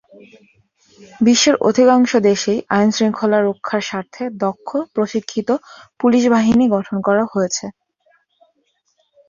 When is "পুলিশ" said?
5.99-6.23